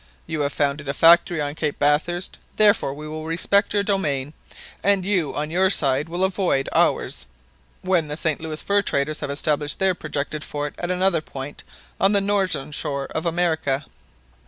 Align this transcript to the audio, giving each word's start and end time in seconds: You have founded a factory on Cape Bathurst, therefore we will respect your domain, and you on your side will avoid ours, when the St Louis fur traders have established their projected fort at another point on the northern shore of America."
You 0.25 0.41
have 0.41 0.51
founded 0.51 0.87
a 0.87 0.95
factory 0.95 1.39
on 1.41 1.53
Cape 1.53 1.77
Bathurst, 1.77 2.39
therefore 2.55 2.95
we 2.95 3.07
will 3.07 3.23
respect 3.25 3.71
your 3.75 3.83
domain, 3.83 4.33
and 4.83 5.05
you 5.05 5.31
on 5.35 5.51
your 5.51 5.69
side 5.69 6.09
will 6.09 6.23
avoid 6.23 6.67
ours, 6.73 7.27
when 7.83 8.07
the 8.07 8.17
St 8.17 8.41
Louis 8.41 8.63
fur 8.63 8.81
traders 8.81 9.19
have 9.19 9.29
established 9.29 9.77
their 9.77 9.93
projected 9.93 10.43
fort 10.43 10.73
at 10.79 10.89
another 10.89 11.21
point 11.21 11.61
on 11.99 12.13
the 12.13 12.19
northern 12.19 12.71
shore 12.71 13.09
of 13.13 13.27
America." 13.27 13.85